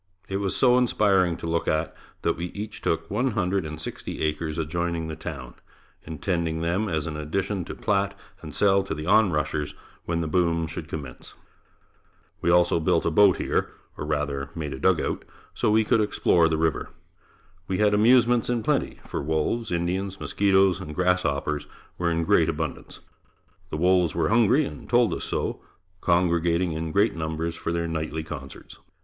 [0.27, 4.21] It was so inspiring to look at, that we each took one hundred and sixty
[4.23, 5.53] acres adjoining the town,
[6.07, 9.75] intending them as an addition to plat and sell to the on rushers
[10.05, 11.35] when the boom should commence.
[12.41, 16.49] We also built a boat here, or rather made a dugout, so we could explore
[16.49, 16.89] the river.
[17.67, 21.67] We had amusements in plenty, for wolves, Indians, mosquitoes and grasshoppers
[21.99, 23.01] were in great abundance.
[23.69, 25.61] The wolves were hungry and told us so,
[25.99, 28.79] congregating in great numbers for their nightly concerts.